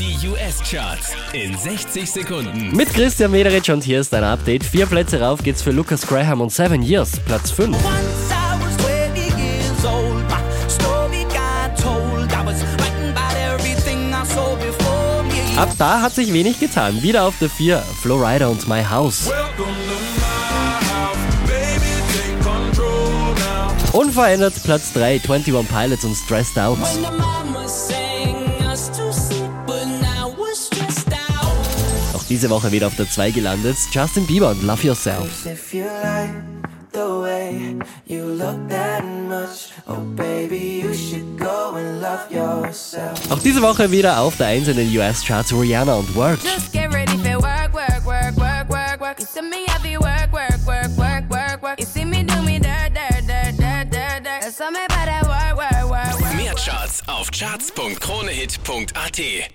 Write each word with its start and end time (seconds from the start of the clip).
Die 0.00 0.16
US-Charts 0.26 1.12
in 1.34 1.54
60 1.54 2.10
Sekunden. 2.10 2.74
Mit 2.74 2.88
Christian 2.88 3.32
Mederich 3.32 3.70
und 3.70 3.84
hier 3.84 4.00
ist 4.00 4.14
ein 4.14 4.24
Update. 4.24 4.64
Vier 4.64 4.86
Plätze 4.86 5.20
rauf 5.20 5.42
geht's 5.42 5.60
für 5.60 5.72
Lucas 5.72 6.06
Graham 6.06 6.40
und 6.40 6.50
Seven 6.50 6.82
Years, 6.82 7.20
Platz 7.26 7.50
5. 7.50 7.76
Once 7.76 7.84
I 8.30 8.64
was 8.64 8.74
20 8.78 9.28
years 9.38 9.84
old, 9.84 10.22
my 10.30 10.40
story 10.70 11.24
got 11.24 11.76
told. 11.76 12.32
I 12.32 12.42
was 12.46 12.62
frightened 12.62 13.14
by 13.14 13.28
everything 13.42 14.14
I 14.14 14.24
saw 14.24 14.56
before 14.56 15.22
me. 15.24 15.60
Ab 15.60 15.68
da 15.76 16.00
hat 16.00 16.14
sich 16.14 16.32
wenig 16.32 16.58
getan. 16.58 17.02
Wieder 17.02 17.24
auf 17.24 17.34
der 17.38 17.50
4, 17.50 17.82
Flowrider 18.00 18.48
und 18.48 18.66
My 18.66 18.82
House. 18.82 19.26
Welcome 19.26 19.66
to 19.66 19.98
my 20.16 20.80
house, 20.94 21.18
baby, 21.46 21.92
take 22.14 22.42
control 22.42 23.34
now. 23.34 24.00
Unverändert 24.00 24.54
Platz 24.64 24.94
3, 24.94 25.20
21 25.28 25.68
Pilots 25.68 26.04
und 26.06 26.16
Stressed 26.16 26.58
Out. 26.58 26.78
Diese 32.30 32.48
Woche 32.48 32.72
wieder 32.72 32.86
auf 32.86 32.94
der 32.94 33.10
2 33.10 33.32
gelandet, 33.32 33.76
Justin 33.90 34.24
Bieber 34.24 34.48
und 34.50 34.62
Love 34.62 34.86
Yourself. 34.86 35.44
If 35.44 35.74
you 35.74 35.84
like 35.84 36.30
the 36.92 37.00
way 37.00 37.76
you 38.06 38.24
look 38.24 38.68
that 38.68 39.04
much, 39.04 39.72
oh 39.88 39.96
baby, 40.14 40.82
you 40.82 40.94
should 40.94 41.36
go 41.36 41.74
and 41.74 42.00
love 42.00 42.30
yourself. 42.30 43.28
Auch 43.30 43.40
diese 43.40 43.60
Woche 43.60 43.90
wieder 43.90 44.20
auf 44.20 44.36
der 44.36 44.46
1 44.46 44.68
in 44.68 44.76
den 44.76 44.96
US-Charts, 44.96 45.52
Rihanna 45.52 45.96
und 45.96 46.14
Work. 46.14 46.38
Just 46.44 46.72
get 46.72 46.94
ready 46.94 47.18
for 47.18 47.42
work, 47.42 47.74
work, 47.74 48.06
work, 48.06 48.36
work, 48.36 48.70
work, 48.70 49.00
work. 49.00 49.18
You 49.18 49.26
see 49.26 49.42
me 49.42 49.66
heavy 49.66 49.98
work, 49.98 50.32
work, 50.32 50.64
work, 50.64 50.96
work, 50.96 51.28
work, 51.28 51.60
work. 51.62 51.80
You 51.80 51.86
see 51.86 52.04
me 52.04 52.22
do 52.22 52.40
me 52.42 52.60
dirt, 52.60 52.94
dirt, 52.94 53.26
dirt, 53.26 53.56
dirt, 53.58 53.90
dirt, 53.90 54.22
dirt. 54.22 54.42
There's 54.42 54.54
something 54.56 54.84
about 54.84 55.06
that 55.06 55.26
work, 55.26 55.56
work, 55.58 55.88
work, 55.90 56.20
work. 56.20 56.34
Mehr 56.36 56.54
Charts 56.54 57.02
auf 57.08 57.32
charts.kronehit.at. 57.32 59.50